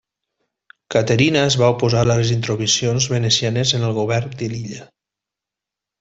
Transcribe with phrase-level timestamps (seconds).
[0.93, 4.89] Caterina es va oposar a les intromissions venecianes en el govern de l'illa.